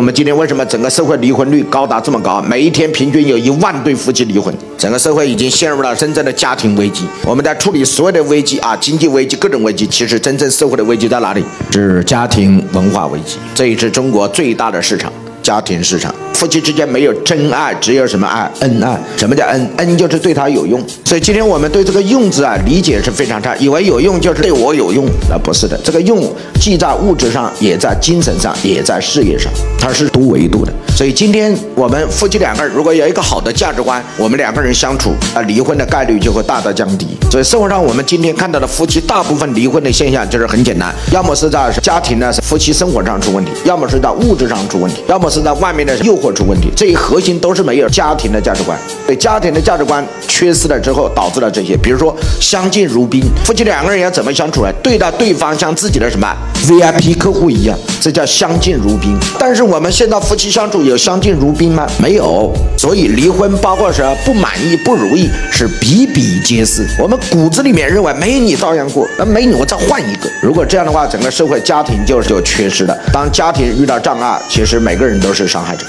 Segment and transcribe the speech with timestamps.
[0.00, 2.40] 我们今天为什么整个社会离婚率高达这么高？
[2.40, 7.06] 每一天平均有一万对夫妻离婚，整个社会已经陷入了真正的家庭危机。
[7.22, 11.44] 我们在处理所有的危机啊，经济危机、各种危机，其实真正社会的危机在哪里？
[11.70, 15.12] 是家庭文化危机，这也是中国最大的市场。
[15.42, 18.50] 家庭市场，夫妻之间没有真爱，只有什么爱？
[18.60, 18.98] 恩爱。
[19.16, 19.70] 什么叫恩？
[19.76, 20.80] 恩就是对他有用。
[21.04, 25.78] 所以今天我们对这个用字啊理解是非常差，以为有用就是对我有用，那不是的。
[25.82, 30.72] 这个用既在物质上，也在精神上，也在事业上，它是多维度的。
[31.00, 37.06] 所以今天我们夫妻两个人如果有一个好的价值观，我们两个人相处啊，离婚的概率就会大大降低。
[37.30, 45.30] 所以生活上我们今天看到的夫妻大部分离婚的现象就是很简单，要么是在家庭呢夫妻生活上出问题，要么是在物质上出问题，要么。
[45.30, 51.74] 是在外面的诱惑出问题，这一核心都是没有家庭的价值观，对家庭的价值观缺失了之后，导致了这些。
[51.78, 54.72] 比如说相敬如宾，夫妻两个人要怎么相处呢？
[54.82, 56.28] 对待对方像自己的什么
[56.66, 59.16] VIP 客户一样，这叫相敬如宾。
[59.38, 61.86] 但是我们现在夫妻相处有相敬如宾吗？
[62.00, 66.84] 没有，所以离婚包括什么不满意、不如意是比比皆是。
[66.98, 70.28] 我们骨子里面认为没你照样过，那没你我再换一个。
[70.42, 72.98] 如果这样的话，整个社会家庭就是就缺失了。
[73.12, 75.20] 当家庭遇到障碍，其实每个人。
[75.20, 75.84] 都是伤害者。